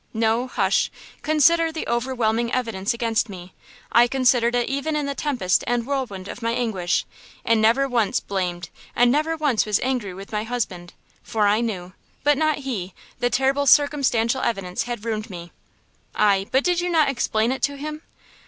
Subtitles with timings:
[0.15, 0.89] "No; hush!
[1.21, 3.53] consider the overwhelming evidence against me;
[3.91, 7.05] I considered it even in the tempest and whirlwind of my anguish,
[7.45, 12.57] and never once blamed and never once was angry with my husband; for I knew–not
[12.57, 15.51] he, but the terrible circumstantial evidence had ruined me!"
[16.15, 18.01] "Ay, but did you not explain it to him?"